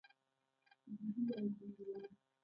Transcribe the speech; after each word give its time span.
جدي 1.01 1.21
وايم 1.29 1.47
انډيواله. 1.63 2.09